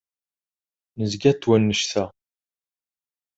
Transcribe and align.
Negza-t 0.99 1.47
wannect-a. 1.49 2.03